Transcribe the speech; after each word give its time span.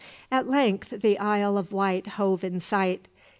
At 0.31 0.47
length 0.47 0.99
the 1.03 1.19
Isle 1.19 1.59
of 1.59 1.71
Wight 1.71 2.07
hove 2.17 2.43
in 2.43 2.59
sight. 2.59 3.07